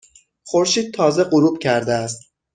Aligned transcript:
خورشید 0.45 0.93
تازه 0.93 1.23
غروب 1.23 1.59
کرده 1.59 1.93
است. 1.93 2.31